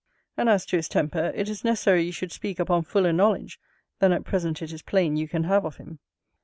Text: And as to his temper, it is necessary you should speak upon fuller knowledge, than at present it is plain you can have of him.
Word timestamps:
And 0.35 0.49
as 0.49 0.65
to 0.65 0.77
his 0.77 0.89
temper, 0.89 1.31
it 1.35 1.47
is 1.47 1.63
necessary 1.63 2.01
you 2.01 2.11
should 2.11 2.31
speak 2.31 2.59
upon 2.59 2.81
fuller 2.85 3.13
knowledge, 3.13 3.59
than 3.99 4.11
at 4.11 4.25
present 4.25 4.59
it 4.63 4.73
is 4.73 4.81
plain 4.81 5.15
you 5.15 5.27
can 5.27 5.43
have 5.43 5.63
of 5.63 5.77
him. 5.77 5.99